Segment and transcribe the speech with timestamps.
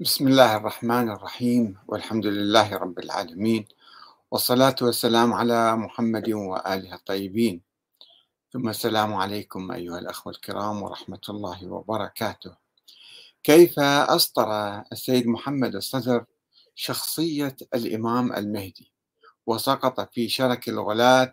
[0.00, 3.66] بسم الله الرحمن الرحيم والحمد لله رب العالمين
[4.30, 7.62] والصلاة والسلام على محمد وآله الطيبين.
[8.52, 12.56] ثم السلام عليكم أيها الأخوة الكرام ورحمة الله وبركاته.
[13.42, 16.24] كيف أسطر السيد محمد الصدر
[16.74, 18.92] شخصية الإمام المهدي؟
[19.46, 21.32] وسقط في شرك الغلاة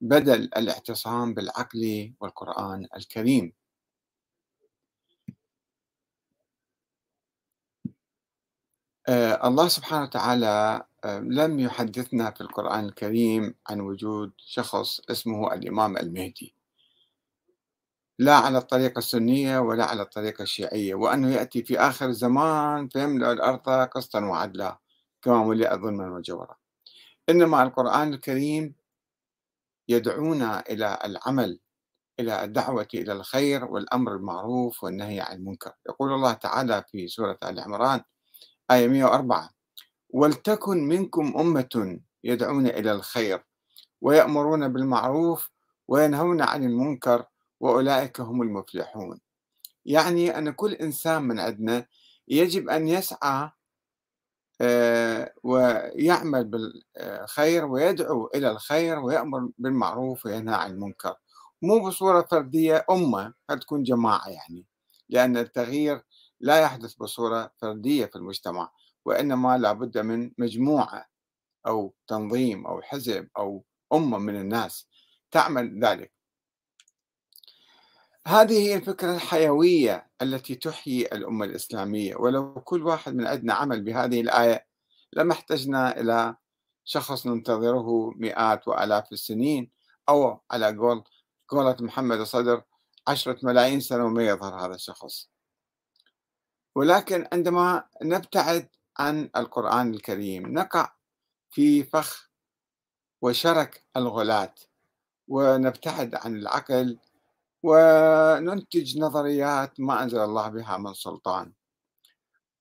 [0.00, 3.52] بدل الاعتصام بالعقل والقرآن الكريم.
[9.08, 16.54] الله سبحانه وتعالى آه، لم يحدثنا في القرآن الكريم عن وجود شخص اسمه الإمام المهدي.
[18.18, 23.70] لا على الطريقة السنية ولا على الطريقة الشيعية وأنه يأتي في آخر الزمان فيملأ الأرض
[23.70, 24.78] قسطا وعدلا
[25.22, 26.56] كما ملئ ظلما وجورا
[27.28, 28.74] إنما القرآن الكريم
[29.88, 31.60] يدعونا إلى العمل
[32.20, 35.72] إلى الدعوة إلى الخير والأمر المعروف والنهي عن المنكر.
[35.88, 38.00] يقول الله تعالى في سورة آل عمران
[38.70, 39.50] آية 104
[40.10, 43.44] ولتكن منكم أمة يدعون إلى الخير
[44.00, 45.50] ويأمرون بالمعروف
[45.88, 47.24] وينهون عن المنكر
[47.60, 49.20] وأولئك هم المفلحون.
[49.86, 51.86] يعني أن كل إنسان من عندنا
[52.28, 53.50] يجب أن يسعى
[54.60, 61.14] آه، ويعمل بالخير ويدعو إلى الخير ويأمر بالمعروف وينهى عن المنكر.
[61.62, 64.66] مو بصورة فردية أمة تكون جماعة يعني
[65.08, 66.02] لأن التغيير
[66.40, 68.72] لا يحدث بصورة فردية في المجتمع
[69.04, 71.06] وإنما لابد من مجموعة
[71.66, 74.88] أو تنظيم أو حزب أو أمة من الناس
[75.30, 76.12] تعمل ذلك.
[78.26, 84.20] هذه هي الفكرة الحيوية التي تحيي الأمة الإسلامية ولو كل واحد من عندنا عمل بهذه
[84.20, 84.66] الآية
[85.12, 86.36] لما احتجنا إلى
[86.84, 89.70] شخص ننتظره مئات وآلاف السنين
[90.08, 91.04] أو على قول
[91.48, 92.62] قولة محمد الصدر
[93.08, 95.29] عشرة ملايين سنة وما يظهر هذا الشخص.
[96.74, 98.68] ولكن عندما نبتعد
[98.98, 100.92] عن القرآن الكريم نقع
[101.50, 102.30] في فخ
[103.22, 104.54] وشرك الغلاة
[105.28, 106.98] ونبتعد عن العقل
[107.62, 111.52] وننتج نظريات ما أنزل الله بها من سلطان.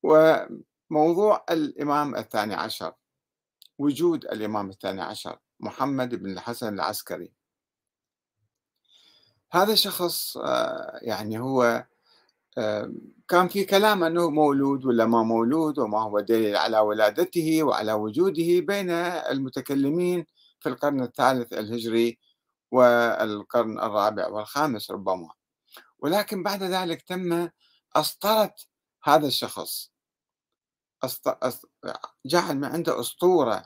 [0.04, 2.94] وموضوع الإمام الثاني عشر
[3.78, 7.32] وجود الإمام الثاني عشر محمد بن الحسن العسكري.
[9.52, 11.86] هذا الشخص آه، يعني هو
[13.28, 18.60] كان في كلام أنه مولود ولا ما مولود وما هو دليل على ولادته وعلى وجوده
[18.60, 20.26] بين المتكلمين
[20.60, 22.20] في القرن الثالث الهجري
[22.72, 25.30] والقرن الرابع والخامس ربما.
[26.00, 27.50] ولكن بعد ذلك تم
[27.96, 28.56] أسطرة
[29.04, 29.92] هذا الشخص.
[32.26, 33.66] جعل من عنده أسطورة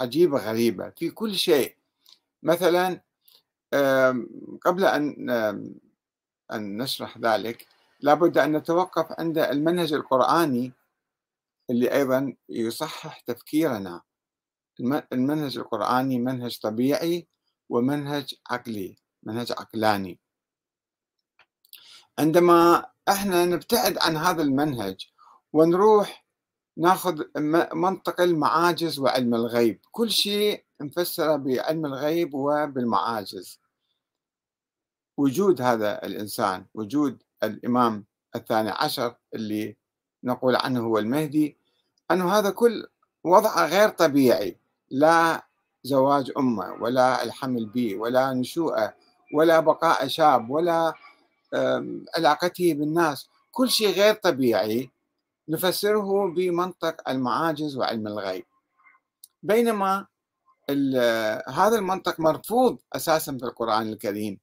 [0.00, 1.76] عجيبة غريبة في كل شيء.
[2.42, 3.02] مثلا
[4.62, 5.30] قبل أن
[6.52, 7.66] أن نشرح ذلك
[8.00, 10.72] لابد أن نتوقف عند المنهج القرآني
[11.70, 14.02] اللي أيضا يصحح تفكيرنا.
[15.12, 17.28] المنهج القرآني منهج طبيعي
[17.68, 20.20] ومنهج عقلي منهج عقلاني.
[22.18, 25.06] عندما إحنا نبتعد عن هذا المنهج
[25.52, 26.24] ونروح
[26.76, 27.22] ناخذ
[27.74, 29.80] منطق المعاجز وعلم الغيب.
[29.90, 33.60] كل شيء نفسره بعلم الغيب وبالمعاجز.
[35.16, 38.04] وجود هذا الإنسان وجود الإمام
[38.36, 39.76] الثاني عشر اللي
[40.24, 41.56] نقول عنه هو المهدي
[42.10, 42.86] أنه هذا كل
[43.24, 44.56] وضع غير طبيعي
[44.90, 45.46] لا
[45.82, 48.94] زواج أمة ولا الحمل به ولا نشوءه
[49.34, 50.94] ولا بقاء شاب ولا
[52.16, 54.90] علاقته بالناس كل شيء غير طبيعي
[55.48, 58.44] نفسره بمنطق المعاجز وعلم الغيب.
[59.42, 60.06] بينما
[61.48, 64.38] هذا المنطق مرفوض أساسا في القرآن الكريم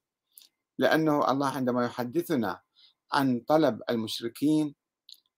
[0.78, 2.62] لأنه الله عندما يحدثنا
[3.16, 4.76] عن طلب المشركين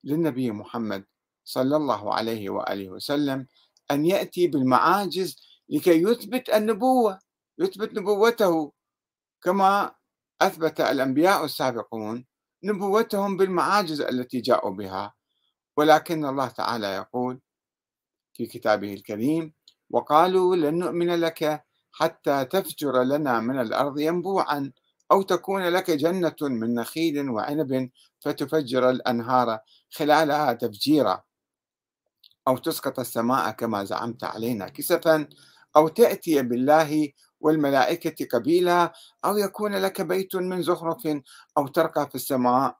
[0.04, 1.06] للنبي محمد
[1.44, 3.48] صلى الله عليه وآله وسلم
[3.92, 5.38] أن يأتي بالمعاجز
[5.70, 7.20] لكي يثبت النبوة
[7.60, 8.72] يثبت نبوته.
[9.42, 9.96] كما
[10.42, 12.26] أثبت الأنبياء السابقون
[12.64, 15.14] نبوتهم بالمعاجز التي جاءوا بها.
[15.78, 17.42] ولكن الله تعالى يقول
[18.34, 19.54] في كتابه الكريم
[19.90, 24.72] وقالوا لن نؤمن لك حتى تفجر لنا من الأرض ينبوعا
[25.12, 27.90] أو تكون لك جنة من نخيل وعنب
[28.20, 29.60] فتفجر الأنهار
[29.92, 31.24] خلالها تفجيرا
[32.48, 35.28] أو تسقط السماء كما زعمت علينا كسفا
[35.76, 37.10] أو تأتي بالله
[37.40, 38.94] والملائكة قبيلا
[39.26, 41.08] أو يكون لك بيت من زخرف
[41.58, 42.78] أو ترقى في السماء.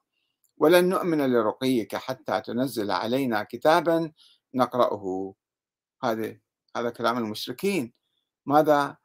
[0.56, 4.12] ولن نؤمن لرقيك حتى تنزل علينا كتابا
[4.54, 5.34] نقرأه.
[6.04, 6.36] هذا
[6.76, 7.92] هذا كلام المشركين.
[8.46, 8.96] ماذا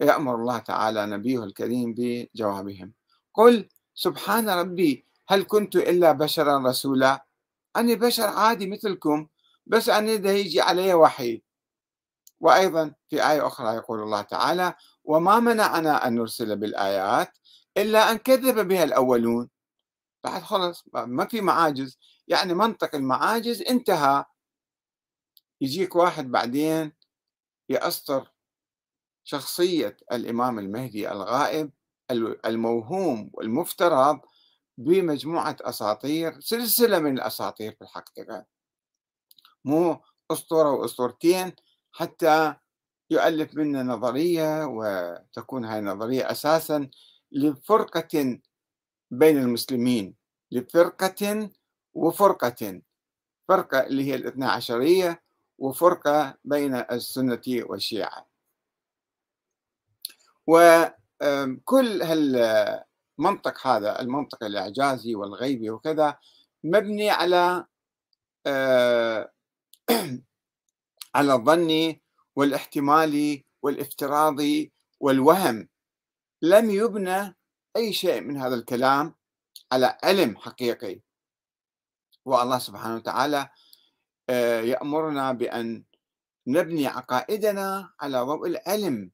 [0.00, 2.92] يأمر الله تعالى نبيه الكريم بجوابهم.
[3.34, 7.26] قل سبحان ربي هل كنت إلا بشرا رسولا؟
[7.76, 9.28] أنا بشر عادي مثلكم
[9.66, 11.42] بس أنا ده يجي علي وحي.
[12.40, 14.74] وأيضا في آية أخرى يقول الله تعالى
[15.04, 17.38] وما منعنا أن نرسل بالآيات
[17.76, 19.50] إلا أن كذب بها الأولون.
[20.24, 21.98] بعد خلص ما في معاجز.
[22.28, 24.24] يعني منطق المعاجز انتهى.
[25.60, 26.92] يجيك واحد بعدين
[27.68, 28.33] يأسطر.
[29.24, 31.70] شخصية الإمام المهدي الغائب
[32.46, 34.20] الموهوم والمفترض
[34.78, 38.46] بمجموعة أساطير سلسلة من الأساطير في الحقيقة.
[39.64, 40.00] مو
[40.30, 41.52] أسطورة وأسطورتين
[41.92, 42.54] حتى
[43.10, 46.90] يؤلف منا نظرية وتكون هاي النظرية أساسا
[47.32, 48.38] لفرقة
[49.10, 50.14] بين المسلمين
[50.50, 51.50] لفرقة
[51.94, 52.82] وفرقة.
[53.48, 55.22] فرقة اللي هي الاثنى عشرية
[55.58, 58.33] وفرقة بين السنة والشيعة.
[60.46, 66.18] وكل هالمنطق هذا المنطق الإعجازي والغيبي وكذا
[66.64, 67.66] مبني على
[71.16, 71.96] على الظن
[72.36, 75.68] والاحتمال والافتراضي والوهم.
[76.42, 77.36] لم يبنى
[77.76, 79.14] أي شيء من هذا الكلام
[79.72, 81.00] على علم حقيقي.
[82.24, 83.48] والله سبحانه وتعالى
[84.28, 85.84] آه، يأمرنا بأن
[86.46, 89.10] نبني عقائدنا على ضوء العلم.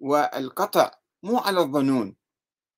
[0.00, 0.90] والقطع
[1.22, 2.16] مو على الظنون.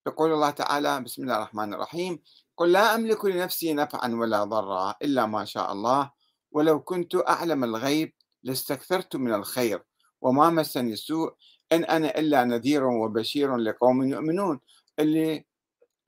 [0.07, 2.23] يقول الله تعالى بسم الله الرحمن الرحيم.
[2.57, 6.11] قل لا أملك لنفسي نفعا ولا ضرا إلا ما شاء الله.
[6.53, 8.13] ولو كنت أعلم الغيب
[8.43, 9.85] لاستكثرت من الخير
[10.21, 11.35] وما مسني السوء
[11.73, 14.61] إن أنا إلا نذير وبشير لقوم يؤمنون.
[14.99, 15.45] اللي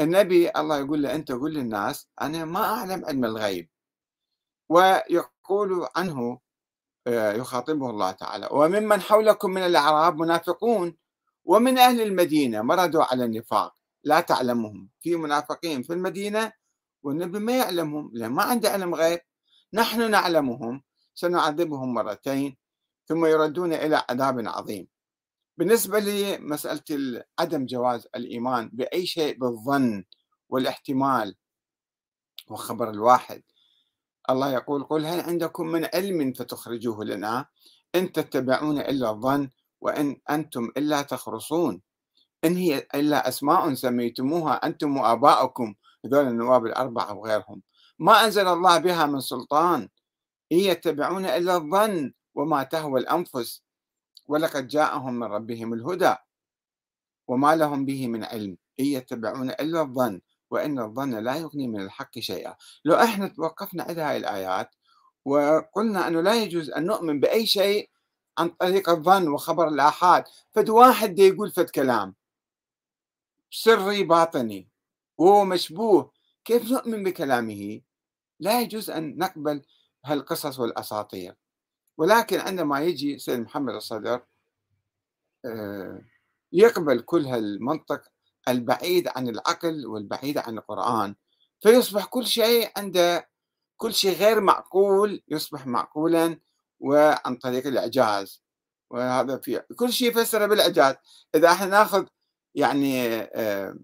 [0.00, 3.69] النبي الله يقول له أنت قل للناس أنا ما أعلم علم الغيب.
[4.69, 6.41] ويقول عنه
[7.06, 11.01] آه، يخاطبه الله تعالى وممن حولكم من الأعراب منافقون.
[11.44, 13.74] ومن أهل المدينة مردوا على النفاق
[14.04, 14.88] لا تعلمهم.
[15.00, 16.52] في منافقين في المدينة
[17.02, 19.20] والنبي ما يعلمهم لأن ما عنده علم غيب.
[19.74, 20.82] نحن نعلمهم
[21.14, 22.56] سنعذبهم مرتين
[23.06, 24.88] ثم يردون إلى عذاب عظيم.
[25.58, 30.04] بالنسبة لمسألة عدم جواز الإيمان بأي شيء بالظن
[30.48, 31.36] والاحتمال
[32.48, 33.42] وخبر الواحد.
[34.30, 37.46] الله يقول قل هل عندكم من علم فتخرجوه لنا؟
[37.94, 39.50] إن تتبعون إلا الظن
[39.82, 41.82] وإن أنتم إلا تخرصون.
[42.44, 45.75] إن هي إلا أسماء سميتموها أنتم وآباؤكم.
[46.05, 47.62] هذول النواب الأربعة وغيرهم
[47.99, 49.88] ما أنزل الله بها من سلطان.
[50.52, 53.62] إن يتبعون إلا الظن وما تهوى الأنفس.
[54.29, 56.14] ولقد جاءهم من ربهم الهدى.
[57.28, 58.56] وما لهم به من علم.
[58.81, 60.20] إن يتبعون إلا الظن.
[60.50, 62.55] وإن الظن لا يغني من الحق شيئا.
[62.85, 64.70] لو إحنا توقفنا عند هاي الآيات
[65.25, 67.90] وقلنا أنه لا يجوز أن نؤمن بأي شيء
[68.38, 70.25] عن طريق الظن وخبر الآحاد.
[70.52, 72.14] فد واحد دي يقول فد كلام.
[73.50, 74.69] سري باطني.
[75.19, 76.12] وهو مشبوه.
[76.44, 77.81] كيف نؤمن بكلامه؟
[78.40, 79.62] لا يجوز أن نقبل
[80.05, 81.34] هالقصص والأساطير.
[81.99, 84.23] ولكن عندما يجي سيد محمد الصدر
[85.44, 86.05] آه،
[86.52, 88.02] يقبل كل هالمنطق
[88.49, 91.14] البعيد عن العقل والبعيد عن القرآن.
[91.61, 93.28] فيصبح كل شيء عنده
[93.76, 96.40] كل شيء غير معقول يصبح معقولا
[96.82, 98.43] وعن طريق الإعجاز.
[98.90, 100.94] وهذا في كل شيء يفسره بالإعجاز.
[101.34, 102.06] إذا إحنا ناخذ
[102.55, 103.76] يعني آه،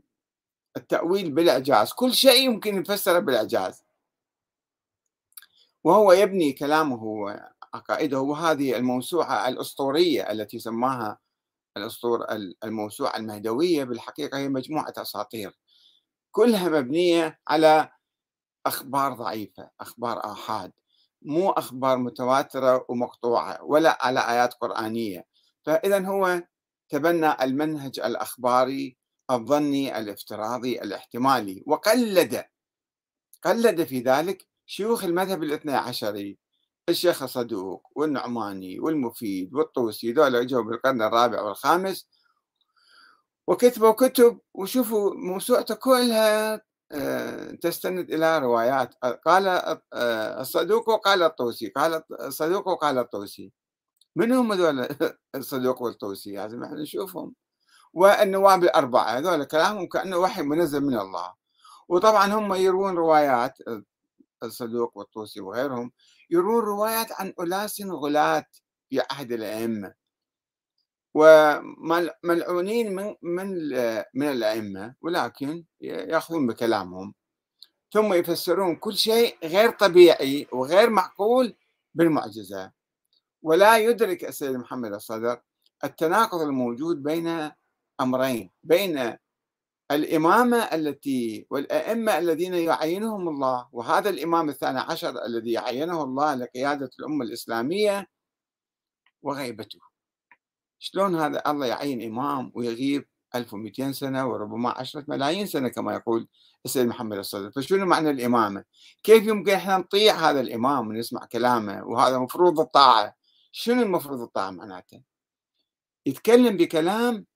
[0.77, 3.85] التأويل بالإعجاز كل شيء يمكن يفسره بالإعجاز.
[5.85, 8.20] وهو يبني كلامه وعقائده.
[8.20, 11.19] وهذه الموسوعة الأسطورية التي سماها
[11.77, 12.27] الأسطور
[12.65, 15.58] الموسوعة المهدوية بالحقيقة هي مجموعة أساطير.
[16.32, 17.91] كلها مبنية على
[18.67, 20.72] أخبار ضعيفة أخبار آحاد.
[21.22, 25.27] مو أخبار متواترة ومقطوعة ولا على آيات قرآنية.
[25.67, 26.43] فإذا هو
[26.89, 28.96] تبنى المنهج الأخباري
[29.31, 32.44] الظني الافتراضي الاحتمالي وقلد
[33.43, 36.39] قلد في ذلك شيوخ المذهب الاثنى عشري
[36.89, 42.08] الشيخ الصدوق والنعماني والمفيد والطوسي ذولا اجوا بالقرن الرابع والخامس
[43.46, 46.63] وكتبوا كتب وشوفوا موسوعته كلها
[47.61, 48.95] تستند إلى روايات.
[49.27, 49.49] قال
[49.93, 53.53] آه، الصدوق وقال الطوسي قال الصدوق وقال الطوسي.
[54.17, 54.89] من هم هذول
[55.35, 57.35] الصدوق والطوسي لازم إحنا نشوفهم.
[57.95, 61.35] والنواب الأربعة هذول كلامهم كأنه وحي منزل من الله.
[61.89, 63.59] وطبعا هم يروون روايات
[64.43, 65.93] الصدوق والطوسي وغيرهم
[66.31, 68.45] يروون روايات عن أناس غلاة
[68.91, 69.95] في عهد الأئمة.
[71.19, 73.48] وملعونين من من
[74.15, 77.15] من الأئمة ولكن يأخذون بكلامهم.
[77.93, 81.56] ثم يفسرون كل شيء غير طبيعي وغير معقول
[81.94, 82.72] بالمعجزة.
[83.43, 85.41] ولا يدرك السيد محمد الصدر
[85.84, 87.51] التناقض الموجود بين
[88.01, 89.17] أمرين بين
[89.91, 97.25] الإمامة التي والأئمة الذين يعينهم الله وهذا الإمام الثاني عشر الذي يعينه الله لقيادة الأمة
[97.25, 98.06] الإسلامية
[99.22, 99.79] وغيبته.
[100.79, 106.29] شلون هذا الله يعين إمام ويغيب 1200 سنة وربما 10 ملايين سنة كما يقول
[106.65, 107.51] السيد محمد الصدر.
[107.51, 108.65] فشنو معنى الإمامة؟
[109.03, 113.15] كيف يمكن إحنا نطيع هذا الإمام ونسمع كلامه وهذا مفروض الطاعة؟
[113.53, 115.03] شنو المفروض الطاعة معناته؟
[116.06, 117.27] يتكلم بكلام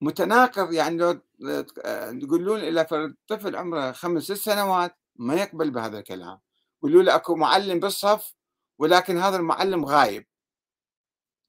[0.00, 1.20] متناقض يعني لو
[2.20, 6.38] تقولون إلى طفل عمره خمس ست سنوات ما يقبل بهذا الكلام.
[6.78, 8.34] يقولوا له أكو معلم بالصف
[8.78, 10.26] ولكن هذا المعلم غايب.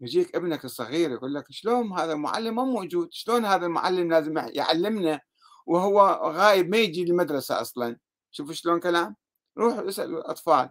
[0.04, 3.08] يجيك ابنك الصغير يقول لك شلون هذا المعلم؟ ما موجود.
[3.12, 5.22] شلون هذا المعلم لازم يعلمنا؟
[5.68, 7.98] وهو غايب ما يجي للمدرسة أصلا.
[8.32, 9.16] شوفوا شلون كلام.
[9.58, 10.70] روحوا اسألوا الأطفال.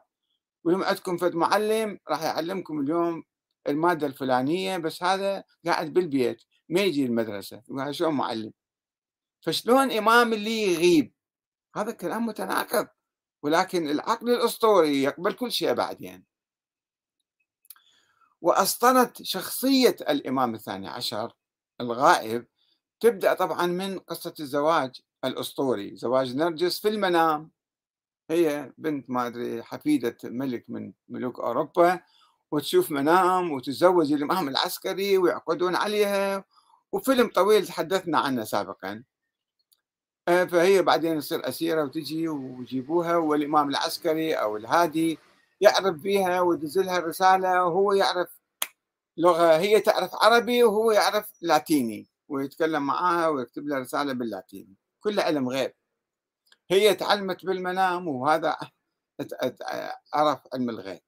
[0.65, 3.23] ولما عندكم فد معلم راح يعلمكم اليوم
[3.69, 8.53] المادة الفلانية بس هذا قاعد بالبيت ما يجي المدرسة شلون معلم؟
[9.47, 11.15] فشلون إمام اللي يغيب؟
[11.77, 12.89] هذا كلام متناقض.
[13.43, 16.32] ولكن العقل الأسطوري يقبل كل شيء بعدين.
[18.43, 21.33] وأسطرت شخصية الإمام الثاني عشر
[21.81, 22.47] الغائب.
[23.01, 27.51] تبدأ طبعا من قصة الزواج الأسطوري زواج نرجس في المنام.
[28.31, 32.01] هي بنت ما أدري حفيدة ملك من ملوك أوروبا
[32.51, 36.45] وتشوف منام وتتزوج الإمام العسكري ويعقدون عليها.
[36.93, 39.03] وفيلم طويل تحدثنا عنه سابقا.
[40.29, 45.19] آه، فهي بعدين تصير أسيرة وتجي ويجيبوها والإمام العسكري أو الهادي
[45.63, 48.41] يعرف بها ويدزلها رسالة وهو يعرف
[49.17, 54.77] لغة هي تعرف عربي وهو يعرف لاتيني ويتكلم معاها ويكتب لها رسالة باللاتيني.
[55.01, 55.73] كله علم غيب.
[56.71, 58.57] هي تعلمت بالمنام وهذا
[60.15, 61.01] عرف علم الغيب.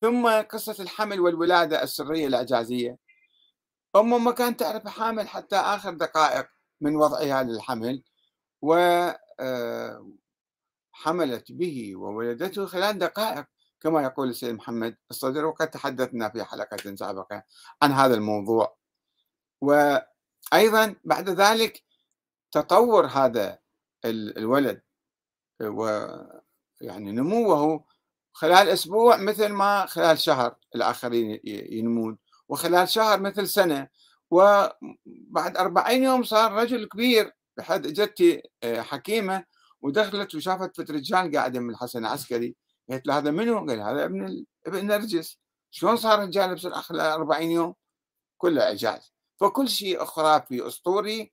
[0.00, 2.98] ثم قصة الحمل والولادة السرية الإعجازية.
[3.96, 6.46] أم ما كانت تعرف حامل حتى آخر دقائق
[6.80, 8.02] من وضعها للحمل
[8.62, 9.20] وحملت
[11.50, 13.44] آه، به وولدته خلال دقائق.
[13.82, 17.42] كما يقول السيد محمد الصدر وقد تحدثنا في حلقة سابقة
[17.82, 18.76] عن هذا الموضوع.
[19.60, 21.82] وأيضا بعد ذلك
[22.52, 23.58] تطور هذا
[24.04, 24.82] الولد
[25.60, 27.84] ويعني نموه
[28.32, 33.88] خلال أسبوع مثل ما خلال شهر الآخرين ينمون وخلال شهر مثل سنة.
[34.30, 39.44] وبعد أربعين يوم صار رجل كبير بحد جدتي آه، حكيمة
[39.82, 42.56] ودخلت وشافت فت رجال قاعدين من الحسن العسكري.
[42.92, 45.38] قالت له هذا منو؟ قال هذا ابن ابن نرجس.
[45.70, 47.74] شلون صار رجال بسرعة خلال 40 يوم؟
[48.38, 49.12] كله إعجاز.
[49.40, 51.32] فكل شيء خرافي أسطوري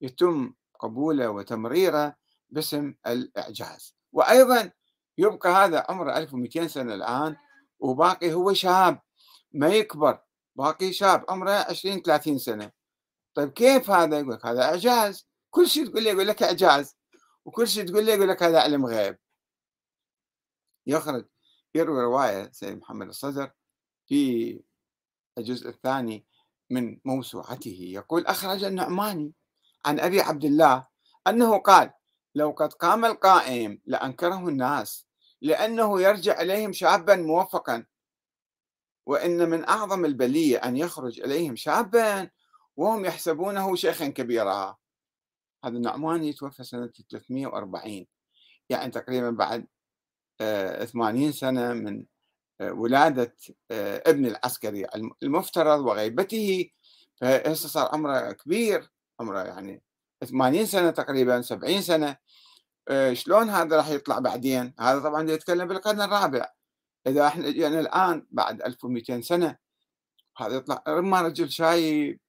[0.00, 2.16] يتم قبوله وتمريره
[2.50, 3.96] باسم الإعجاز.
[4.12, 4.70] وأيضا
[5.18, 7.36] يبقى هذا عمره 1200 سنة الآن
[7.78, 9.00] وباقي هو شاب
[9.52, 10.18] ما يكبر
[10.56, 12.70] باقي شاب عمره 20 30 سنة.
[13.34, 15.28] طيب كيف هذا؟ يقول لك هذا إعجاز.
[15.50, 16.96] كل شيء تقول له يقول لك إعجاز.
[17.44, 19.18] وكل شيء تقول له يقول لك هذا علم غيب.
[20.86, 21.24] يخرج.
[21.74, 23.50] يروي رواية سيد محمد الصدر
[24.06, 24.60] في
[25.38, 26.26] الجزء الثاني
[26.70, 29.32] من موسوعته يقول أخرج النعماني
[29.86, 30.86] عن أبي عبد الله
[31.26, 31.92] أنه قال
[32.34, 35.06] لو قد قام القائم لأنكره الناس
[35.40, 37.86] لأنه يرجع إليهم شابا موفقا
[39.06, 42.30] وإن من أعظم البلية أن يخرج إليهم شابا
[42.76, 44.76] وهم يحسبونه شيخا كبيرا
[45.64, 48.06] هذا النعماني توفى سنة 340
[48.68, 49.66] يعني تقريبا بعد
[50.38, 52.06] 80 سنة من
[52.60, 53.36] آه، ولادة
[53.70, 54.86] آه، ابن العسكري
[55.22, 56.70] المفترض وغيبته.
[57.20, 59.82] فهسه صار عمره كبير عمره يعني
[60.24, 62.16] 80 سنة تقريبا 70 سنة.
[62.88, 66.46] آه، شلون هذا راح يطلع بعدين؟ هذا طبعا يتكلم بالقرن الرابع.
[67.06, 69.58] إذا إحنا يعني الآن بعد 1200 سنة
[70.38, 72.20] هذا يطلع رما رجل شايب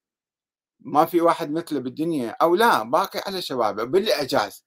[0.79, 4.65] ما في واحد مثله بالدنيا أو لا باقي على شبابه بالإعجاز.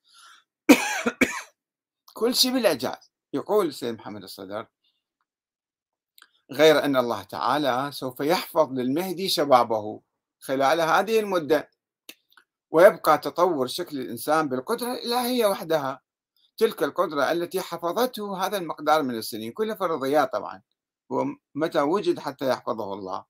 [2.19, 3.08] كل شيء بالإعجاز.
[3.33, 4.67] يقول السيد محمد الصدر
[6.53, 10.01] غير أن الله تعالى سوف يحفظ للمهدي شبابه
[10.41, 11.71] خلال هذه المدة
[12.71, 16.01] ويبقى تطور شكل الإنسان بالقدرة الإلهية وحدها.
[16.57, 20.63] تلك القدرة التي حفظته هذا المقدار من السنين كلها فرضيات طبعا
[21.11, 23.25] ومتى وجد حتى يحفظه الله.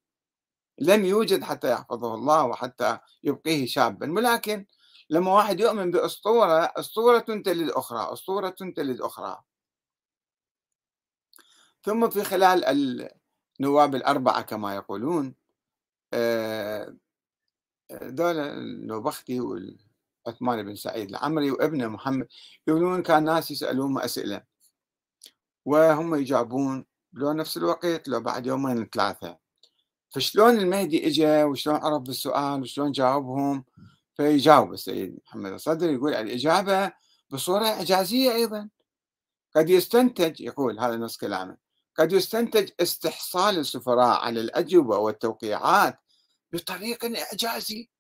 [0.79, 4.67] لم يوجد حتى يحفظه الله وحتى يبقيه شابا ولكن
[5.11, 9.43] لما واحد يؤمن بأسطورة أسطورة تلد أخرى أسطورة تلد أخرى.
[11.83, 12.65] ثم في خلال
[13.61, 15.35] النواب الأربعة كما يقولون
[16.13, 16.97] آه،
[18.03, 22.29] دولة النوبختي وعثمان بن سعيد العمري وابنه محمد
[22.67, 24.43] يقولون كان ناس يسألون أسئلة
[25.65, 29.39] وهم يجاوبون لو نفس الوقت لو بعد يومين ثلاثة.
[30.11, 33.65] فشلون المهدي اجى وشلون عرف بالسؤال وشلون جاوبهم؟
[34.15, 36.93] فيجاوب السيد محمد الصدر يقول الإجابة
[37.31, 38.69] بصورة إعجازية أيضا.
[39.57, 41.68] قد يستنتج يقول هذا نص كلامه.
[41.99, 45.99] قد يستنتج استحصال السفراء على الأجوبة والتوقيعات
[46.53, 47.91] بطريقة إعجازي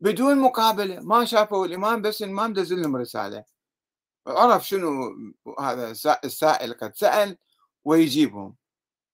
[0.00, 3.44] بدون مقابلة ما شافوا الإمام بس الإمام دزل لهم رسالة.
[4.26, 5.16] عرف شنو
[5.60, 5.90] هذا
[6.24, 7.38] السائل قد سأل
[7.84, 8.56] ويجيبهم.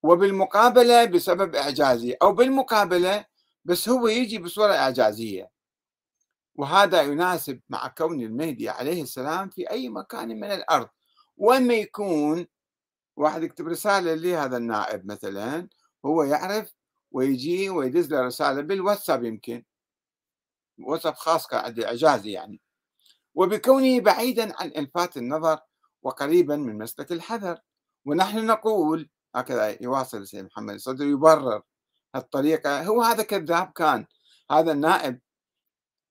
[0.02, 3.24] وبالمقابلة بسبب إعجازي أو بالمقابلة
[3.64, 5.50] بس هو يجي بصورة إعجازية.
[6.54, 10.88] وهذا يناسب مع كون المهدي عليه السلام في أي مكان من الأرض.
[11.36, 12.46] وين ما يكون
[13.20, 15.68] واحد يكتب رسالة لهذا النائب مثلا
[16.06, 16.74] هو يعرف
[17.12, 19.64] ويجي ويدز له رسالة بالواتساب يمكن.
[20.78, 22.60] واتساب خاص كان عندي إعجازي يعني.
[23.34, 25.58] وبكونه بعيدا عن إلفات النظر
[26.02, 27.58] وقريبا من مسلك الحذر.
[28.04, 31.62] ونحن نقول هكذا يواصل سيد محمد الصدر يبرر
[32.16, 34.06] الطريقة هو هذا كذاب كان.
[34.50, 35.20] هذا النائب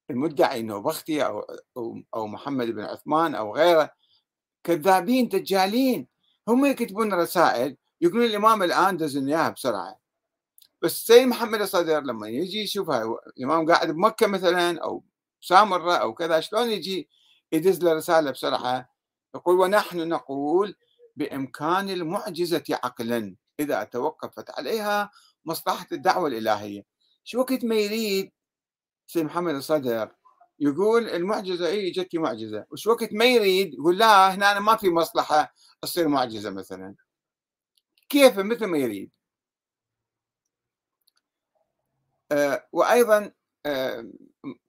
[0.09, 1.45] المدعي إنه بختي أو
[2.15, 3.89] أو محمد بن عثمان أو غيره
[4.63, 6.07] كذابين دجالين.
[6.50, 10.00] هم يكتبون رسائل يقولون الإمام الآن دزن إياها بسرعة.
[10.82, 15.03] بس سيد محمد الصدر لما يجي يشوفها الإمام قاعد بمكة مثلا أو
[15.41, 17.10] سامرة أو كذا شلون يجي
[17.51, 18.89] يدز له رسالة بسرعة؟
[19.36, 20.75] يقول ونحن نقول
[21.15, 25.12] بإمكان المعجزة عقلا إذا توقفت عليها
[25.46, 26.86] مصلحة الدعوة الإلهية.
[27.24, 28.32] شو وقت ما يريد
[29.08, 30.15] سيد محمد الصدر
[30.59, 32.65] يقول المعجزة اي جتي معجزة.
[32.71, 36.95] وش وقت ما يريد يقول لا هنا ما في مصلحة تصير معجزة مثلا.
[38.09, 39.11] كيف مثل ما يريد؟
[42.31, 43.31] آه وأيضا
[43.65, 44.09] آه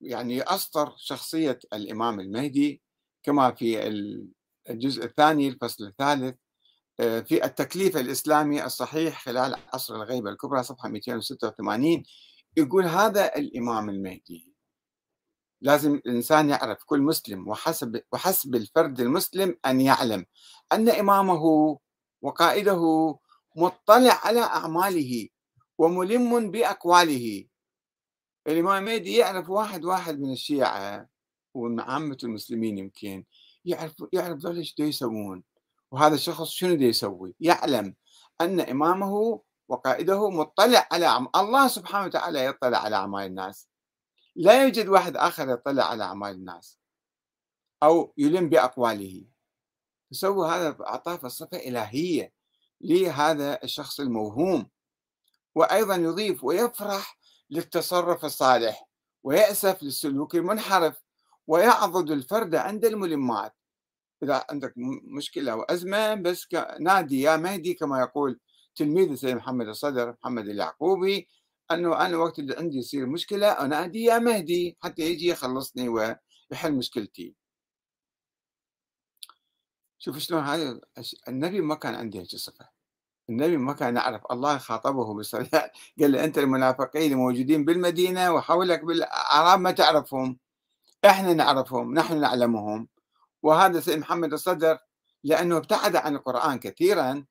[0.01, 2.83] يعني أسطر شخصية الإمام المهدي
[3.23, 3.89] كما في
[4.71, 6.37] الجزء الثاني الفصل الثالث
[7.01, 12.03] آه في التكليف الإسلامي الصحيح خلال عصر الغيبة الكبرى صفحة 286
[12.57, 14.50] يقول هذا الإمام المهدي.
[15.61, 20.27] لازم الإنسان يعرف كل مسلم وحسب وحسب الفرد المسلم أن يعلم
[20.73, 21.79] أن إمامه
[22.23, 23.17] وقائده
[23.57, 25.29] مطلع على أعماله
[25.79, 27.45] وملم بأقواله.
[28.47, 31.07] الإمام المهدي يعرف واحد واحد من الشيعة
[31.55, 33.25] ومن عامة المسلمين يمكن
[33.65, 35.43] يعرف يعرف ذول إيش يسوون؟
[35.91, 37.95] وهذا الشخص شنو يسوي؟ يعلم
[38.41, 41.29] أن إمامه وقائده مطلع على عم...
[41.37, 43.70] الله سبحانه وتعالى يطلع على أعمال الناس.
[44.37, 46.79] لا يوجد واحد آخر يطلع على أعمال الناس
[47.83, 49.25] أو يلم بأقواله.
[50.13, 52.33] يسوي هذا أعطاه صفة إلهية
[52.81, 54.71] لهذا الشخص الموهوم.
[55.55, 57.19] وأيضا يضيف ويفرح
[57.51, 58.89] للتصرف الصالح
[59.23, 61.03] ويأسف للسلوك المنحرف
[61.47, 63.57] ويعضد الفرد عند الملمات.
[64.23, 64.75] إذا عندك
[65.17, 66.47] مشكلة وأزمة بس
[66.81, 68.41] نادي يا مهدي كما يقول
[68.77, 71.29] تلميذ السيد محمد الصدر محمد اليعقوبي
[71.73, 77.35] أنه أنا وقت اللي عندي يصير مشكلة انادي يا مهدي حتى يجي يخلصني ويحل مشكلتي.
[79.99, 80.81] شوف شلون هذا
[81.29, 82.69] النبي ما كان عنده هيك صفة.
[83.31, 85.51] النبي ما كان يعرف الله خاطبه بصريح
[86.01, 90.39] قال له أنت المنافقين الموجودين بالمدينة وحولك بالأعراب ما تعرفهم.
[91.05, 92.89] إحنا نعرفهم نحن نعلمهم.
[93.43, 94.79] وهذا سيد محمد الصدر
[95.25, 97.25] لأنه ابتعد عن القرآن كثيرا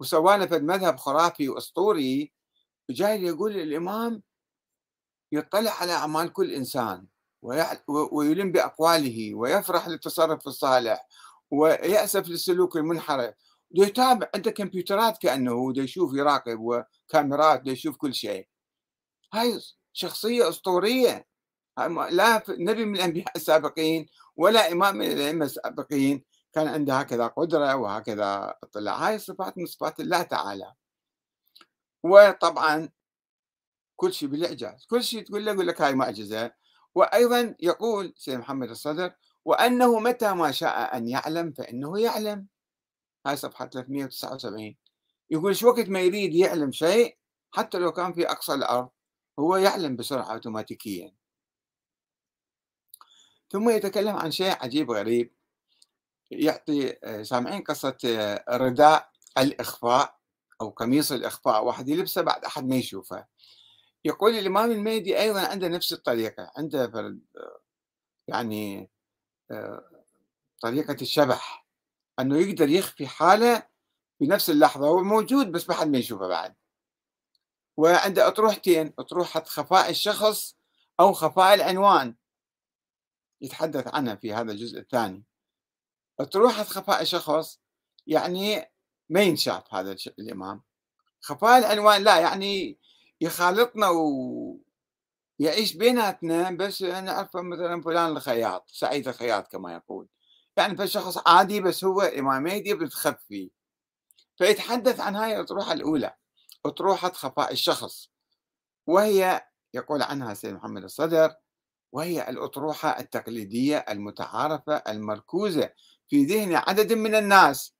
[0.00, 2.32] وسوانا في مذهب خرافي وأسطوري
[2.90, 4.22] جاي يقول الإمام
[5.32, 7.06] يطلع على أعمال كل إنسان
[8.12, 11.08] ويلم بأقواله ويفرح للتصرف الصالح
[11.50, 13.34] ويأسف للسلوك المنحرف.
[13.74, 18.48] يتابع عنده كمبيوترات كأنه يشوف يراقب وكاميرات يشوف كل شيء.
[19.34, 19.60] هاي
[19.92, 21.26] شخصية أسطورية.
[22.10, 26.24] لا نبي من الأنبياء السابقين ولا إمام من الأئمة السابقين.
[26.52, 30.72] كان عنده هكذا قدرة وهكذا اطلاع هاي صفات من صفات الله تعالى.
[32.02, 32.88] وطبعا
[33.96, 36.52] كل شيء بالإعجاز كل شيء تقول له يقول لك هاي معجزة
[36.94, 42.46] وأيضا يقول سيد محمد الصدر وأنه متى ما شاء أن يعلم فإنه يعلم.
[43.26, 44.76] هاي صفحة 379
[45.30, 47.18] يقول شو وقت ما يريد يعلم شيء
[47.50, 48.88] حتى لو كان في أقصى الأرض
[49.38, 51.14] هو يعلم بسرعة أوتوماتيكيا.
[53.50, 55.34] ثم يتكلم عن شيء عجيب غريب
[56.30, 60.19] يعطي آه، سامعين قصة آه، رداء الإخفاء.
[60.60, 63.26] أو قميص الإخفاء واحد يلبسه بعد أحد ما يشوفه.
[64.04, 67.60] يقول الإمام المهدي أيضا عنده نفس الطريقة عنده فرد آه،
[68.28, 68.90] يعني
[70.62, 71.66] طريقة الشبح
[72.20, 73.62] أنه يقدر يخفي حالة
[74.18, 76.54] في نفس اللحظة هو موجود بس ما حد ما يشوفه بعد.
[77.76, 80.56] وعنده أطروحتين أطروحة خفاء الشخص
[81.00, 82.16] أو خفاء العنوان.
[83.40, 85.24] يتحدث عنها في هذا الجزء الثاني.
[86.30, 87.60] تروح خفاء شخص
[88.06, 88.70] يعني
[89.10, 90.62] ما ينشاف هذا الإمام.
[91.20, 92.78] خفاء العنوان لا يعني
[93.20, 93.88] يخالطنا
[95.38, 100.08] يعيش بيناتنا بس نعرفه مثلا فلان الخياط سعيد الخياط كما يقول.
[100.56, 103.50] يعني فشخص عادي بس هو إمام مهدي بتخفي
[104.38, 106.14] فيتحدث عن هاي الأطروحة الأولى
[106.66, 108.10] أطروحة خفاء الشخص.
[108.86, 111.34] وهي يقول عنها سيد محمد الصدر
[111.92, 115.70] وهي الأطروحة التقليدية المتعارفة المركوزة
[116.08, 117.74] في ذهن عدد من الناس.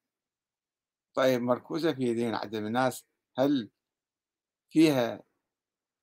[1.14, 3.05] طيب مركوزة في عدد من الناس
[3.38, 3.70] هل
[4.70, 5.23] فيها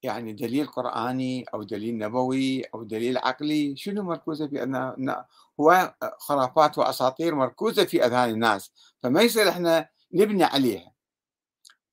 [0.04, 5.16] يعني دليل قرآني أو دليل نبوي أو دليل عقلي؟ شنو مركوزة في أن
[5.60, 8.72] هو خرافات وأساطير مركوزة في أذهان الناس
[9.04, 10.94] فما يصير إحنا نبني عليها.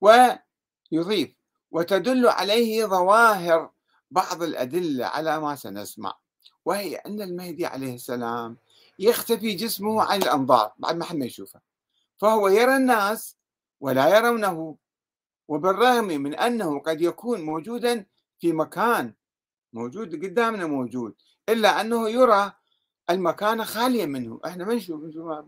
[0.00, 1.34] ويضيف
[1.70, 3.70] وتدل عليه ظواهر
[4.10, 6.18] بعض الأدلة على ما سنسمع
[6.64, 8.58] وهي أن المهدي عليه السلام
[8.98, 11.60] يختفي جسمه عن الأنظار بعد ما حد ما يشوفه
[12.24, 13.36] فهو يرى الناس
[13.80, 14.76] ولا يرونه
[15.48, 18.06] وبالرغم من أنه قد يكون موجودا
[18.38, 19.14] في مكان
[19.72, 21.14] موجود قدامنا موجود
[21.48, 22.52] إلا أنه يرى
[23.10, 24.40] المكان خاليا منه.
[24.46, 25.00] إحنا ما نشوف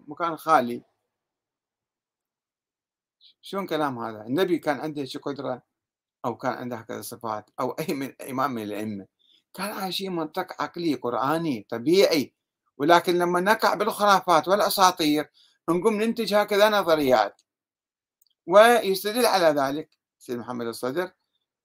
[0.09, 0.83] مكان خالي.
[3.43, 5.63] شلون كلام هذا؟ النبي كان عنده شي قدرة
[6.25, 9.07] أو كان عنده هكذا صفات أو أي من إمام من الأئمة.
[9.55, 12.35] كان عايشين منطق عقلي قرآني طبيعي.
[12.79, 15.31] ولكن لما نقع بالخرافات والأساطير
[15.71, 17.43] نقوم ننتج هكذا نظريات
[18.47, 21.11] ويستدل على ذلك سيد محمد الصدر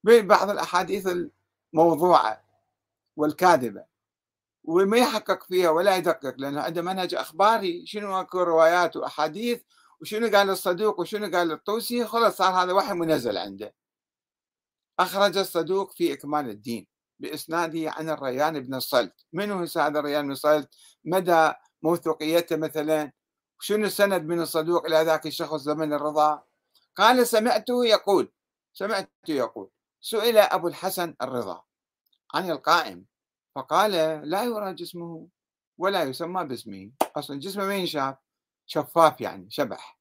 [0.04, 1.08] ببعض الأحاديث
[1.74, 2.44] الموضوعة
[3.16, 3.84] والكاذبة.
[4.64, 7.86] وما يحقق فيها ولا يدقق لأنه عنده منهج أخباري.
[7.86, 9.62] شنو أكو روايات وأحاديث؟
[10.00, 13.74] وشنو قال الصدوق؟ وشنو قال الطوسي؟ خلاص صار هذا وحي منزل عنده.
[14.98, 16.86] أخرج الصدوق في إكمال الدين
[17.18, 19.26] بإسناده عن الريان بن الصلت.
[19.32, 23.12] من هو هذا الريان بن الصلت؟ مدى موثوقيته مثلا؟
[23.62, 26.42] شنو السند من الصدوق إلى ذاك الشخص زمن الرضا؟
[26.96, 28.32] قال سمعته يقول
[28.72, 29.70] سمعته يقول
[30.00, 31.62] سئل أبو الحسن الرضا
[32.34, 33.04] عن القائم
[33.54, 33.92] فقال
[34.30, 35.28] لا يرى جسمه
[35.78, 36.90] ولا يسمى باسمه.
[37.16, 38.16] أصلا جسمه ما ينشاف
[38.66, 39.98] شفاف يعني شبح.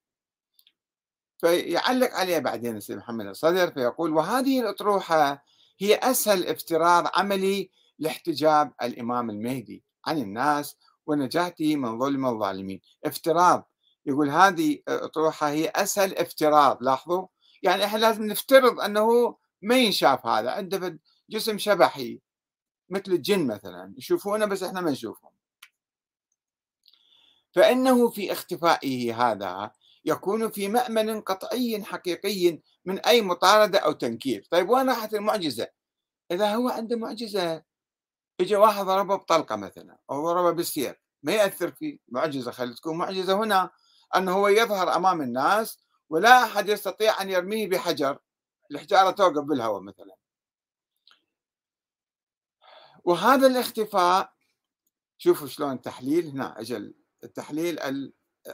[1.38, 5.46] فيعلق عليه بعدين السيد محمد الصدر فيقول وهذه الأطروحة
[5.80, 12.82] هي أسهل افتراض عملي لاحتجاب الإمام المهدي عن الناس ونجاته من ظلم الظالمين.
[13.06, 13.70] افتراض.
[14.06, 17.28] يقول هذه الأطروحة هي أسهل افتراض لاحظوا؟
[17.64, 20.52] يعني إحنا لازم نفترض أنه ما ينشاف هذا.
[20.52, 22.20] عنده جسم شبحي
[22.90, 25.32] مثل الجن مثلا يشوفونه بس إحنا ما نشوفهم.
[27.52, 29.72] فإنه في اختفائه هذا
[30.06, 34.48] يكون في مأمن قطعي حقيقي من أي مطاردة أو تنكير.
[34.52, 35.68] طيب وين راحت المعجزة؟
[36.32, 37.64] إذا هو عنده معجزة.
[38.42, 43.34] إجا واحد ضربه بطلقة مثلا أو ضربة بالسيف ما يأثر فيه معجزة خلي تكون معجزة
[43.34, 43.70] هنا
[44.16, 48.20] أنه هو يظهر أمام الناس ولا أحد يستطيع أن يرميه بحجر
[48.72, 50.16] الحجارة توقف بالهواء مثلا.
[53.04, 54.34] وهذا الاختفاء
[55.18, 57.80] شوفوا شلون التحليل هنا أجل التحليل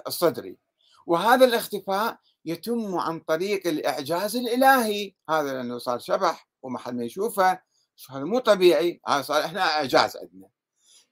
[0.08, 0.58] الصدري.
[1.06, 7.62] وهذا الاختفاء يتم عن طريق الإعجاز الإلهي هذا لأنه صار شبح وما حد ما يشوفه
[8.10, 9.02] هذا مو طبيعي.
[9.08, 10.48] هذا صار إحنا إعجاز عندنا.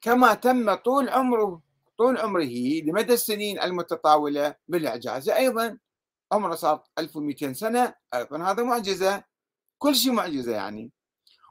[0.01, 1.61] كما تم طول عمره
[1.97, 5.29] طول عمره لمدى السنين المتطاولة بالإعجاز.
[5.29, 5.77] أيضا
[6.31, 9.23] عمره صار 1200 سنة أيضا هذا معجزة.
[9.77, 10.91] كل شيء معجزة يعني.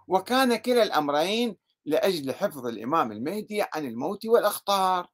[0.08, 5.06] وكان كلا الأمرين لأجل حفظ الإمام المهدي عن الموت والأخطار.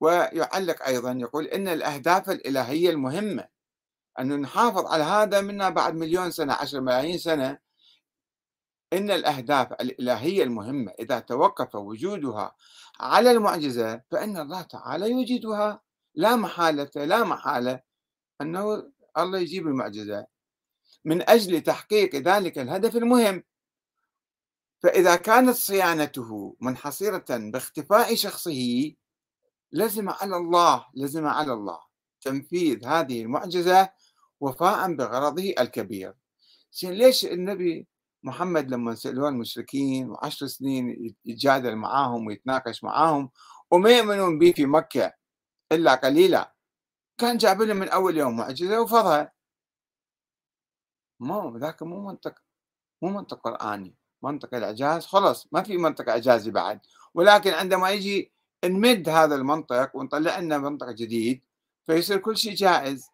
[0.00, 3.48] ويعلق أيضا يقول إن الأهداف الإلهية المهمة
[4.18, 7.58] أن نحافظ على هذا منا بعد مليون سنة عشر ملايين سنة
[8.96, 12.56] إن الأهداف الإلهية المهمة إذا توقف وجودها
[13.00, 15.80] على المعجزة فإن الله تعالى يوجدها
[16.14, 17.80] لا محالة لا محالة
[18.40, 20.26] أنه الله يجيب المعجزة.
[21.04, 23.42] من أجل تحقيق ذلك الهدف المهم
[24.82, 28.92] فإذا كانت صيانته منحصرة باختفاء شخصه
[29.72, 31.80] لزم على الله لزم على الله
[32.20, 33.88] تنفيذ هذه المعجزة
[34.40, 36.14] وفاء بغرضه الكبير.
[36.82, 37.86] ليش النبي
[38.26, 43.30] محمد لما سألوه المشركين وعشر سنين يتجادل معاهم ويتناقش معاهم
[43.70, 45.12] وما يؤمنون به في مكة
[45.72, 46.54] إلا قليلا.
[47.18, 49.32] كان جاب لهم من أول يوم معجزة وفضها
[51.20, 52.34] ما ذاك مو منطق
[53.02, 55.06] مو منطق قرآني منطق الإعجاز.
[55.06, 56.80] خلص ما في منطق إعجازي بعد.
[57.14, 58.32] ولكن عندما يجي
[58.64, 61.42] نمد هذا المنطق ونطلع لنا منطق جديد
[61.86, 63.10] فيصير كل شيء جائز.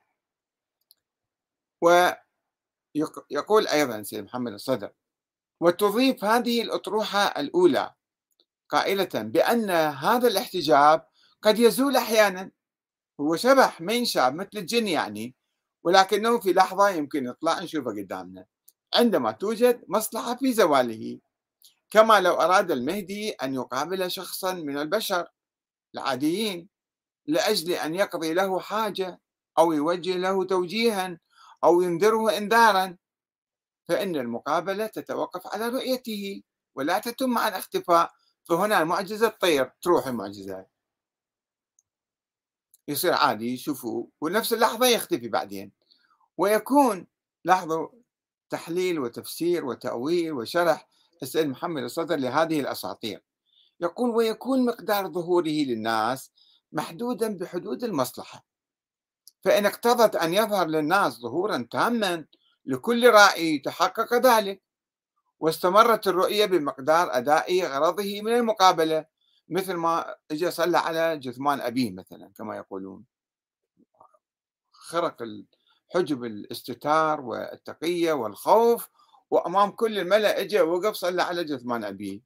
[1.80, 4.92] ويقول أيضا سيد محمد الصدر
[5.62, 7.94] وتضيف هذه الأطروحة الأولى
[8.68, 11.06] قائلة بأن هذا الاحتجاب
[11.42, 12.50] قد يزول أحيانا.
[13.20, 15.34] هو شبح ما ينشاب مثل الجن يعني
[15.84, 18.46] ولكنه في لحظة يمكن يطلع نشوفه قدامنا
[18.94, 21.20] عندما توجد مصلحة في زواله.
[21.90, 25.28] كما لو أراد المهدي أن يقابل شخصا من البشر
[25.94, 26.68] العاديين
[27.26, 29.20] لأجل أن يقضي له حاجة
[29.58, 31.20] أو يوجه له توجيها
[31.64, 32.96] أو ينذره إنذارا.
[33.88, 36.42] فإن المقابلة تتوقف على رؤيته
[36.74, 38.12] ولا تتم عن اختفاء
[38.44, 40.66] فهنا المعجزة تطير تروح المعجزة.
[42.88, 45.72] يصير عادي يشوفوه ونفس اللحظة يختفي بعدين.
[46.36, 47.06] ويكون
[47.44, 47.88] لاحظوا
[48.50, 50.88] تحليل وتفسير وتأويل وشرح
[51.22, 53.22] السيد محمد الصدر لهذه الأساطير.
[53.80, 56.30] يقول ويكون مقدار ظهوره للناس
[56.72, 58.46] محدودا بحدود المصلحة.
[59.44, 62.26] فإن اقتضت أن يظهر للناس ظهورا تاما
[62.66, 64.62] لكل رأي تحقق ذلك.
[65.40, 69.06] واستمرت الرؤية بمقدار أداء غرضه من المقابلة
[69.48, 73.04] مثل ما اجى صلى على جثمان أبيه مثلا كما يقولون.
[74.72, 75.16] خرق
[75.94, 78.88] حجب الاستتار والتقية والخوف
[79.30, 82.20] وأمام كل الملأ اجى وقف صلى على جثمان أبيه.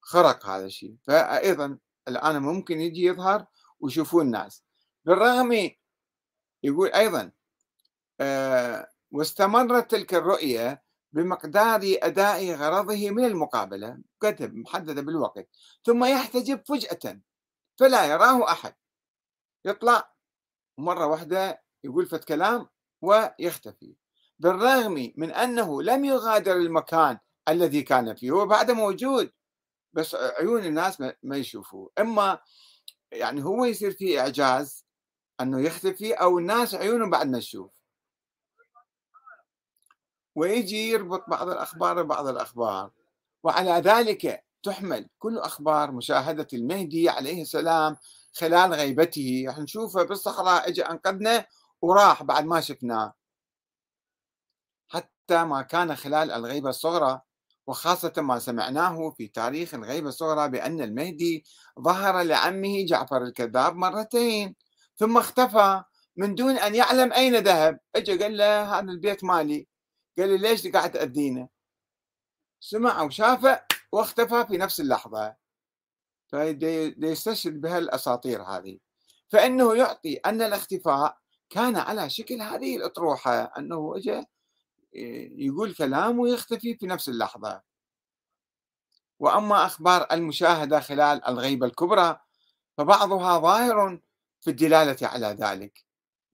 [0.00, 0.96] خرق هذا الشيء.
[1.06, 3.46] فأيضا الآن ممكن يجي يظهر
[3.80, 4.64] ويشوفون الناس.
[5.04, 5.70] بالرغم
[6.62, 7.32] يقول أيضا
[8.20, 15.48] آه واستمرت تلك الرؤية بمقدار أداء غرضه من المقابلة كتب محددة بالوقت
[15.84, 17.20] ثم يحتجب فجأة
[17.80, 18.74] فلا يراه أحد.
[19.64, 20.12] يطلع
[20.78, 22.68] مرة واحدة يقول فت كلام
[23.02, 23.96] ويختفي.
[24.38, 29.32] بالرغم من أنه لم يغادر المكان الذي كان فيه هو بعد موجود
[29.92, 31.92] بس عيون الناس ما يشوفوه.
[31.98, 32.38] إما
[33.12, 34.86] يعني هو يصير فيه إعجاز
[35.40, 37.83] أنه يختفي أو الناس عيونهم بعد ما تشوف
[40.34, 42.90] ويجي يربط بعض الأخبار ببعض الأخبار.
[43.42, 47.96] وعلى ذلك تحمل كل أخبار مشاهدة المهدي عليه السلام
[48.32, 49.44] خلال غيبته.
[49.46, 51.46] راح نشوفه بالصحراء اجى أنقذنا
[51.82, 53.14] وراح بعد ما شفناه.
[54.88, 57.20] حتى ما كان خلال الغيبة الصغرى
[57.66, 61.44] وخاصة ما سمعناه في تاريخ الغيبة الصغرى بأن المهدي
[61.80, 64.56] ظهر لعمه جعفر الكذاب مرتين
[64.96, 65.82] ثم اختفى
[66.16, 67.78] من دون أن يعلم أين ذهب.
[67.96, 69.66] اجى قال له هذا البيت مالي.
[70.18, 71.48] قال لي ليش قاعد تأذينا
[72.60, 75.36] سمع وشافه واختفى في نفس اللحظة.
[76.30, 78.78] فيستشهد بها الأساطير هذه.
[79.28, 81.18] فإنه يعطي أن الاختفاء
[81.50, 84.24] كان على شكل هذه الأطروحة أنه اجى
[85.46, 87.62] يقول كلام ويختفي في نفس اللحظة.
[89.18, 92.20] وأما أخبار المشاهدة خلال الغيبة الكبرى
[92.78, 94.00] فبعضها ظاهر
[94.40, 95.84] في الدلالة على ذلك.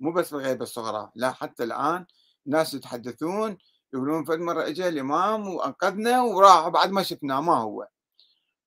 [0.01, 2.07] مو بس الغيبة الصغرى لا حتى الآن
[2.51, 3.59] ناس يتحدثون
[3.95, 7.89] يقولون فد مرة اجى الإمام وأنقذنا وراح بعد ما شفناه ما هو.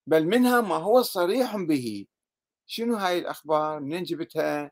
[0.07, 2.05] بل منها ما هو صريح به.
[2.65, 4.71] شنو هاي الأخبار؟ منين جبتها؟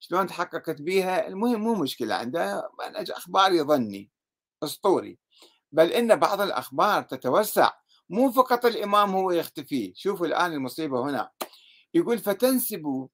[0.00, 2.70] شلون تحققت بها المهم مو مشكلة عنده
[3.10, 4.10] أخبار يظني
[4.62, 5.18] أسطوري.
[5.72, 7.72] بل إن بعض الأخبار تتوسع
[8.10, 9.92] مو فقط الإمام هو يختفي.
[9.96, 11.30] شوفوا الآن المصيبة هنا.
[11.94, 13.08] يقول فتنسب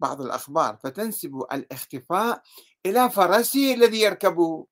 [0.00, 2.42] بعض الأخبار فتنسب الاختفاء
[2.86, 4.66] إلى فرسه الذي يركبه.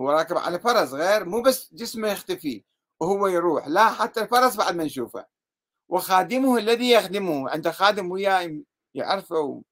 [0.00, 2.64] هو راكب على فرس غير مو بس جسمه يختفي
[3.00, 3.68] وهو يروح.
[3.68, 5.26] لا حتى الفرس بعد ما نشوفه.
[5.88, 7.50] وخادمه الذي يخدمه.
[7.50, 8.62] عنده خادم وياه
[8.94, 9.62] يعرفه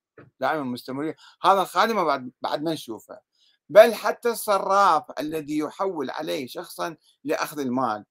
[0.40, 1.14] دائما مستمرين.
[1.42, 3.20] هذا الخادم بعد بعد ما نشوفه.
[3.68, 8.04] بل حتى الصراف الذي يحول عليه شخصا لأخذ المال.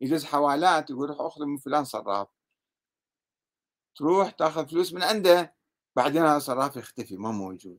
[0.00, 2.28] يجوز حوالات يقول روح أخذ من فلان صراف.
[3.96, 5.54] تروح تأخذ فلوس من عنده.
[5.96, 7.78] بعدين هذا الصراف يختفي ما موجود.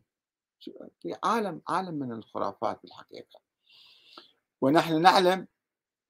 [1.02, 3.39] في عالم عالم من الخرافات بالحقيقة.
[4.62, 5.47] ونحن نعلم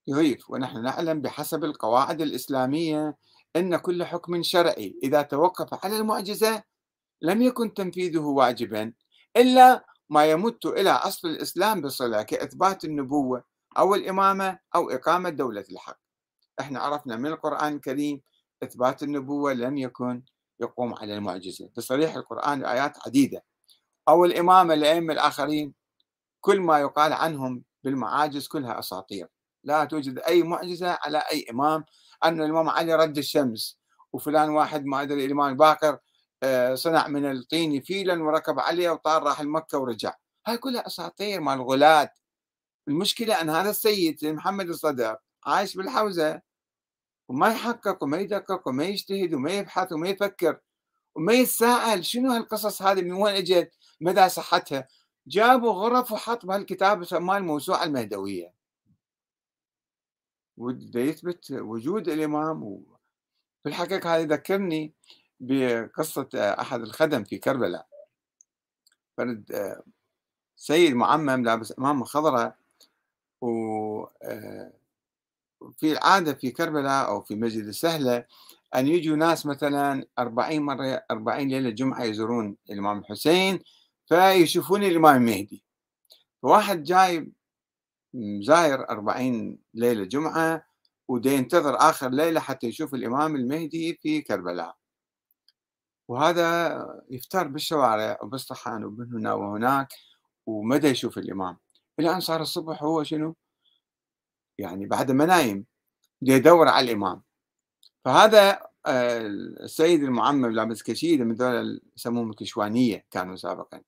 [0.07, 3.17] يضيف ونحن نعلم بحسب القواعد الإسلامية
[3.55, 6.63] أن كل حكم شرعي إذا توقف على المعجزة
[7.21, 8.93] لم يكن تنفيذه واجبا
[9.37, 13.43] إلا ما يمت إلى أصل الإسلام بصلة كإثبات النبوة
[13.77, 15.99] أو الإمامة أو إقامة دولة الحق.
[16.59, 18.21] إحنا عرفنا من القرآن الكريم
[18.63, 20.23] إثبات النبوة لم يكن
[20.62, 21.69] يقوم على المعجزة.
[21.78, 23.43] بصريح القرآن آيات عديدة.
[24.10, 25.74] أو الإمامة الأئمة الآخرين
[26.41, 29.28] كل ما يقال عنهم بالمعاجز كلها أساطير.
[29.63, 31.86] لا توجد أي معجزة على أي إمام.
[32.24, 33.80] أن الإمام علي رد الشمس
[34.13, 35.97] وفلان واحد ما أدري الإمام الباقر
[36.43, 40.13] آه، صنع من الطين فيلا وركب عليه وطار راح المكة ورجع.
[40.47, 42.13] هاي كلها أساطير مال الغلاة.
[42.88, 46.41] المشكلة أن هذا السيد محمد الصدر عايش بالحوزة.
[47.31, 50.59] وما يحقق وما يدقق وما يجتهد وما يبحث وما يفكر
[51.15, 54.87] وما يتساءل شنو هالقصص هذه؟ من وين إجت؟ مدى صحتها؟
[55.27, 58.53] جابوا غرف وحط بهالكتاب سماه الموسوعة المهدوية.
[60.57, 62.83] وده يثبت وجود الإمام
[63.63, 64.93] في الحقيقة هذا يذكرني
[65.39, 67.87] بقصة أحد الخدم في كربلاء.
[69.17, 69.75] فرد
[70.55, 72.57] سيد معمم لابس أمامه خضراء
[73.41, 73.47] و
[75.78, 78.26] في العادة في كربلاء أو في مسجد السهلة
[78.76, 83.60] أن يجوا ناس مثلا 40 مرة 40 ليلة جمعة يزورون الإمام الحسين
[84.08, 85.63] فيشوفون الإمام المهدي.
[86.41, 87.32] فواحد جاي
[88.41, 90.65] زاير 40 ليلة جمعة
[91.08, 94.76] ودي ينتظر آخر ليلة حتى يشوف الإمام المهدي في كربلاء.
[96.08, 96.78] وهذا
[97.10, 99.88] يفتر بالشوارع وبالصحان ومن هنا وهناك
[100.45, 101.58] ومدى يشوف الإمام.
[102.00, 103.36] أن صار الصبح هو شنو؟
[104.62, 105.65] يعني بعد ما نايم
[106.21, 107.21] يدور على الإمام.
[108.06, 113.82] فهذا آه، السيد المعمم لابس كشيدة من دول يسموهم الكشوانية كانوا سابقا.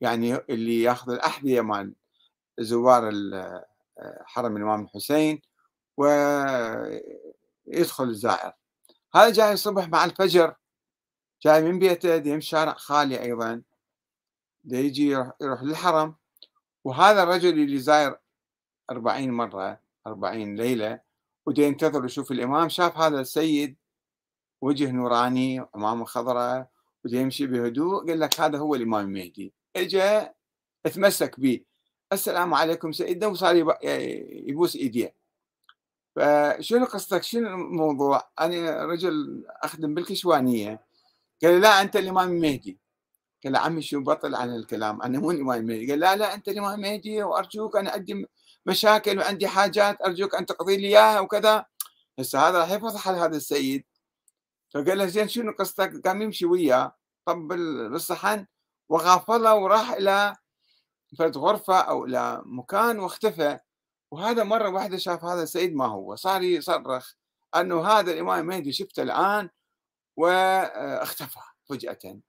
[0.00, 1.94] يعني اللي ياخذ الأحذية مال
[2.60, 3.66] زوار آه،
[4.24, 5.42] حرم الإمام الحسين
[5.96, 7.04] ويدخل
[8.04, 8.52] الزائر.
[9.14, 10.54] هذا جاي الصبح مع الفجر.
[11.42, 13.62] جاي من بيته يمشي شارع خالي أيضا.
[14.64, 15.08] يجي
[15.40, 16.14] يروح للحرم.
[16.84, 18.16] وهذا الرجل اللي زاير
[18.90, 21.00] أربعين مرة أربعين ليلة
[21.46, 23.76] ودي ينتظر يشوف الإمام شاف هذا السيد
[24.60, 26.68] وجه نوراني عمامة خضراء
[27.04, 30.28] ودي يمشي بهدوء قال لك هذا هو الإمام المهدي اجى
[30.86, 31.60] اتمسك به.
[32.12, 33.76] السلام عليكم سيدنا وصار
[34.48, 35.14] يبوس إيديه.
[36.16, 40.80] فشنو قصتك؟ شنو الموضوع؟ أنا رجل أخدم بالكشوانية.
[41.42, 42.78] قال لا أنت الإمام المهدي
[43.44, 46.74] قال عمي شو بطل عن الكلام؟ أنا مو الإمام المهدي قال لا لا أنت الإمام
[46.74, 48.26] المهدي وأرجوك أنا عندي
[48.66, 51.66] مشاكل وعندي حاجات أرجوك أن تقضي لي إياها وكذا.
[52.18, 53.84] هسه هذا راح يفضح هذا السيد.
[54.74, 56.96] فقال له زين شنو قصتك؟ قام يمشي وياه
[57.26, 57.48] طب
[57.92, 58.46] بالصحن
[58.88, 60.36] وغافله وراح إلى
[61.18, 63.58] فرد غرفة أو إلى مكان واختفى.
[64.10, 67.14] وهذا مرة واحدة شاف هذا السيد ما هو صار يصرخ
[67.56, 69.50] أنه هذا الإمام المهدي شفته الآن
[70.16, 72.20] واختفى فجأة.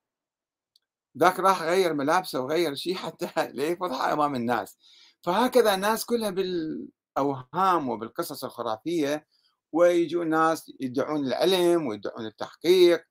[1.18, 4.78] ذاك راح غير ملابسه وغير شيء حتى ليفضح أمام الناس.
[5.22, 9.26] فهكذا الناس كلها بالأوهام وبالقصص الخرافية
[9.72, 13.04] ويجون ناس يدعون العلم ويدعون التحقيق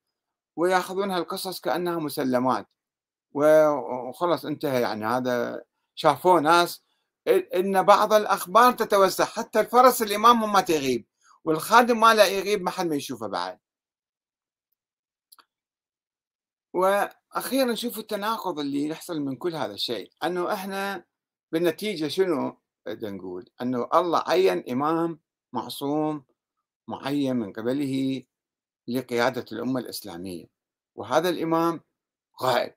[0.56, 2.68] وياخذون هالقصص كأنها مسلمات.
[3.32, 5.64] وخلص انتهى يعني هذا
[5.96, 6.84] شافوه ناس
[7.56, 11.08] إن بعض الأخبار تتوسع حتى الفرس الامام ما تغيب
[11.44, 13.60] والخادم ما لا يغيب ما حد ما يشوفه بعد.
[16.74, 21.06] وأخيرا شوفوا التناقض اللي يحصل من كل هذا الشيء أنه إحنا
[21.52, 25.20] بالنتيجة شنو؟ نقول إنه الله عين إمام
[25.54, 26.24] معصوم
[26.88, 28.24] معين من قبله
[28.88, 30.46] لقيادة الأمة الإسلامية
[30.96, 31.82] وهذا الإمام
[32.44, 32.74] غائب.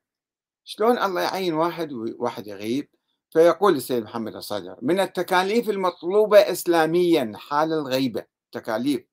[0.64, 2.88] شلون الله يعين واحد وواحد يغيب؟
[3.30, 8.24] فيقول السيد محمد الصدر من التكاليف المطلوبة إسلاميا حال الغيبة.
[8.52, 9.04] تكاليف.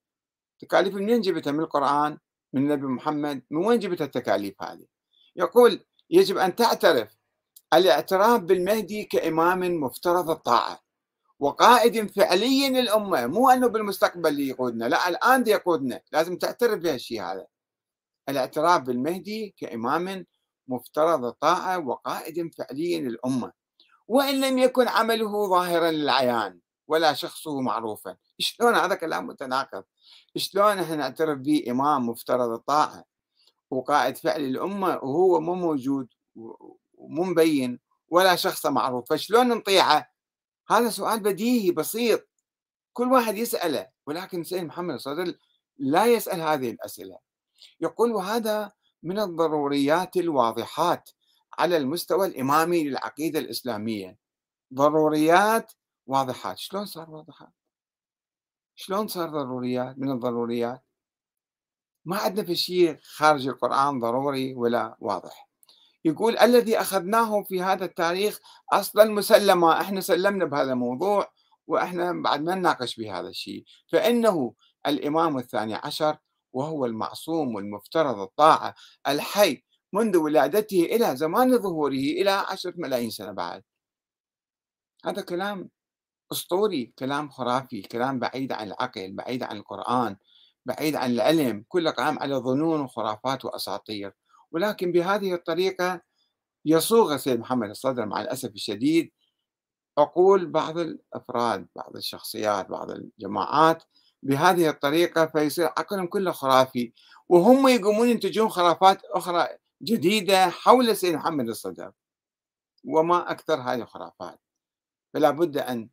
[0.60, 2.18] تكاليف منين جبتها؟ من القرآن
[2.54, 3.44] من النبي محمد.
[3.52, 4.86] من وين جبت التكاليف هذه؟
[5.36, 7.18] يقول يجب أن تعترف
[7.73, 10.80] الاعتراف بالمهدي كإمام مفترض الطاعة.
[11.39, 17.45] وقائد فعلي للأمة مو أنه بالمستقبل يقودنا لا الآن يقودنا لازم تعترف بهالشيء هذا.
[18.30, 20.25] الاعتراف بالمهدي كإمام
[20.67, 23.51] مفترض الطاعة وقائد فعلي للأمة.
[24.08, 28.17] وإن لم يكن عمله ظاهرا للعيان ولا شخصه معروفا.
[28.39, 29.84] شلون هذا كلام متناقض؟
[30.38, 33.04] شلون إحنا نعترف به إمام مفترض الطاعة؟
[33.71, 36.08] وقائد فعلي للأمة وهو مو موجود
[37.10, 39.10] مبين ولا شخص معروف.
[39.10, 40.12] فشلون نطيعه؟
[40.70, 42.30] هذا سؤال بديهي بسيط.
[42.94, 45.34] كل واحد يسأله ولكن سيد محمد صدر
[45.78, 47.18] لا يسأل هذه الأسئلة.
[47.82, 48.72] يقول وهذا
[49.04, 51.10] من الضروريات الواضحات
[51.60, 54.18] على المستوى الإمامي للعقيدة الإسلامية.
[54.74, 55.74] ضروريات
[56.08, 56.58] واضحات.
[56.58, 57.54] شلون صار واضحات؟
[58.76, 60.84] شلون صار ضروريات؟ من الضروريات؟
[62.06, 65.44] ما عندنا في شيء خارج القرآن ضروري ولا واضح.
[66.06, 68.39] يقول الذي أخذناه في هذا التاريخ
[68.74, 71.32] أصلا مسلمة إحنا سلمنا بهذا الموضوع
[71.68, 73.63] وإحنا بعد ما نناقش بهذا الشيء.
[73.91, 74.54] فإنه
[74.88, 76.18] الإمام الثاني عشر
[76.54, 78.76] وهو المعصوم والمفترض الطاعة
[79.08, 79.63] الحي
[79.94, 83.63] منذ ولادته إلى زمان ظهوره إلى عشرة ملايين سنة بعد.
[85.06, 85.70] هذا كلام
[86.32, 90.18] أسطوري كلام خرافي كلام بعيد عن العقل بعيد عن القرآن
[90.65, 94.13] بعيد عن العلم كله قائم على ظنون وخرافات وأساطير.
[94.56, 96.01] ولكن بهذه الطريقة
[96.65, 99.12] يصوغ السيد محمد الصدر مع الأسف الشديد.
[99.97, 103.83] عقول بعض الأفراد بعض الشخصيات بعض الجماعات
[104.23, 106.93] بهذه الطريقة فيصير عقلهم كله خرافي
[107.29, 109.47] وهم يقومون ينتجون خرافات أخرى
[109.81, 111.91] جديدة حول السيد محمد الصدر.
[112.83, 114.39] وما أكثر هذه الخرافات.
[115.13, 115.89] فلا بد أن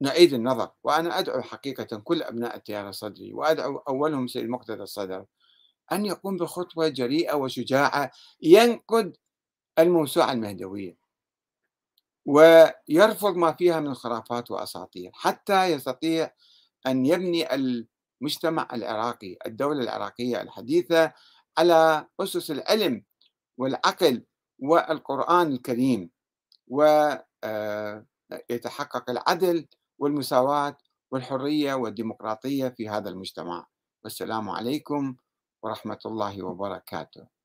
[0.00, 5.24] نعيد النظر وأنا أدعو حقيقة كل أبناء التيار الصدري وأدعو أولهم سيد مقتدى الصدر
[5.92, 8.10] أن يقوم بخطوة جريئة وشجاعة
[8.42, 9.16] ينقد
[9.78, 10.96] الموسوعة المهدوية
[12.26, 16.30] ويرفض ما فيها من خرافات وأساطير حتى يستطيع
[16.86, 21.12] أن يبني المجتمع العراقي الدولة العراقية الحديثة
[21.58, 23.04] على أسس العلم
[23.58, 24.24] والعقل
[24.58, 26.10] والقرآن الكريم
[26.68, 28.04] ويتحقق
[29.10, 29.66] آه، العدل
[29.98, 30.78] والمساواة
[31.10, 33.66] والحرية والديمقراطية في هذا المجتمع.
[34.04, 35.16] والسلام عليكم
[35.66, 37.35] ورحمة الله وبركاته.